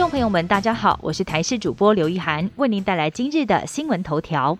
[0.00, 4.58] 众朋友们，大家好，我是台视主播刘一涵，为您带来今日的新闻头条。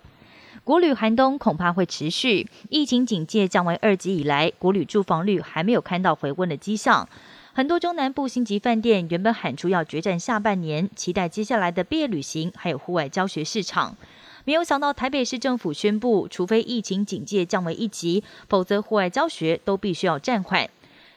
[0.63, 7.09] 国旅寒冬恐怕会持续，疫情警戒降为二级以来，国旅住房率还没有看到回温的迹象。
[7.53, 13.97] 很多中南部星级饭店原本喊出要决战下半年，期待接下来的毕业旅行还有户外教学市场，
[14.45, 20.69] 没有想到台北市政府宣布，除非疫情警戒降为一级，否则户外教学都必须要暂缓。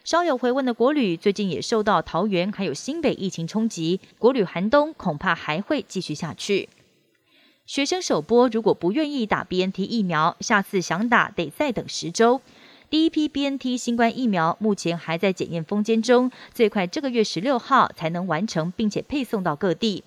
[0.04, 6.68] 稍有回温的国旅，最近也受到桃园还有新北疫情冲击，国旅寒冬恐怕还会继续下去。
[7.64, 12.42] 学生首波如果不愿意打 BNT 疫苗，下次想打得再等十周。
[12.90, 20.04] 第一批 BNT 新冠疫苗目前还在检验封间中，最快这个月十六号才能完成，并且配送到各地。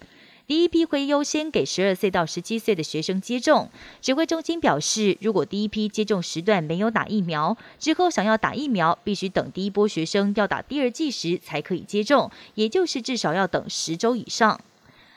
[0.47, 3.69] 第一批会优先给十二岁到十七岁的学生接种。
[4.01, 14.57] 指挥中心表示，如果第一批接种时段没有打疫苗，之后想要打疫苗，必须等第一波学生要打第二剂时才可以接种，也就是至少要等十周以上。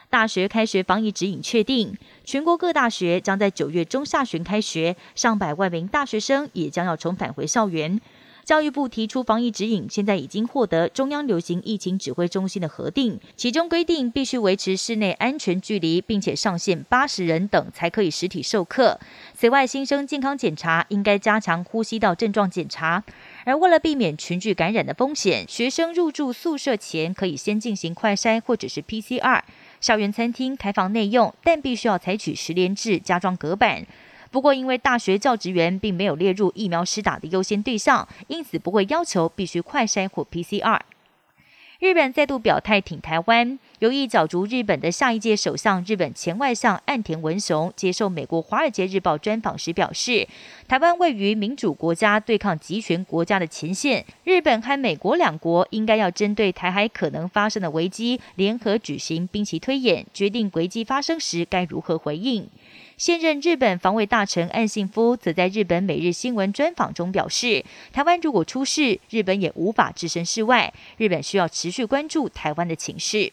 [0.09, 8.01] 大学开学防疫指引确定，全国各大学将在九月中下旬开学，上百万名大学生也将要重返回校园。
[8.45, 18.99] 教育部提出防疫指引，现在已经获得中央流行疫情指挥中心的核定，其中规定必须维持室内安全距离，并且上限八十人等才可以实体授课。
[19.35, 23.05] 此外，新生健康检查应该加强呼吸道症状检查，
[23.45, 29.43] 而为了避免群聚感染的风险，学生入住宿舍前可以先进行快筛或者是 PCR。
[29.81, 33.87] 校园餐厅开放内用，但必须要采取十连制加装隔板。
[34.31, 40.79] 不过，因为大学教职员并没有列入疫苗施打的优先对象，因此不会要求必须快筛或 PCR。
[41.81, 50.29] 日本再度表态挺台湾，有意角逐日本的下一届首相，日本前外相岸田文雄接受美国《华尔街日报》专访时表示，
[50.69, 62.47] 台湾位于民主国家对抗集权国家的前线，日本和美国两国应该要针对台海可能发生的危机，联合举行兵棋推演，决定危机发生时该如何回应。
[63.01, 73.33] 现任日本防卫大臣岸信夫则在日本每日新闻专访中表示，台湾如果出事，日本也无法置身事外，日本需要持续关注台湾的情势。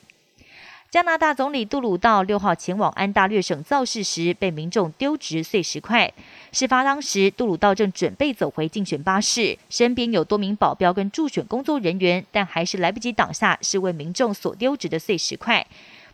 [0.90, 6.14] 加拿大总理杜鲁道六号前往安大略省造势时，被民众丢掷碎石块。
[6.54, 15.68] 事发当时，杜鲁道正准备走回竞选巴士，身边有多名保镖跟助选工作人员，但还是来不及挡下是为民众所丢掷的碎石块。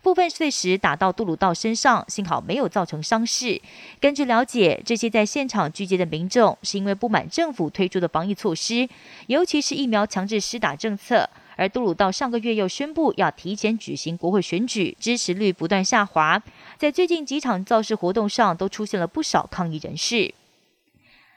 [0.04, 3.58] 部分碎石打到杜鲁道身上，幸好没有造成伤势。
[3.98, 8.86] 根据了解，这些在现场聚集的民众是因为不满政府推出的防疫措施，
[9.28, 11.26] 尤其是疫苗强制施打政策。
[11.56, 16.42] 而杜鲁道上个月又宣布要提前举行国会选举，支持率不断下滑。
[16.76, 20.34] 在最近几场造势活动上，都出现了不少抗议人士。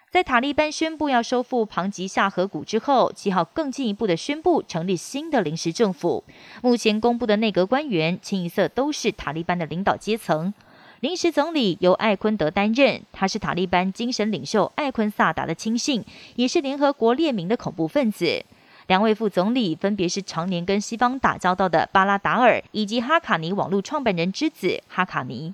[0.10, 6.24] 在塔利班宣布要收复庞吉下河谷之后，七号更进一步的宣布成立新的临时政府。
[6.62, 10.54] 目前公布的内阁官员清一色都是塔利班的领导阶层。
[11.02, 18.46] 临时总理由艾昆德担任，他是塔利班精神领袖艾昆萨达的亲信，也是联合国列名的恐怖分子。
[18.88, 25.54] 两位副总理分别是常年跟西方打交道的巴拉达尔，以及哈卡尼网络创办人之子哈卡尼。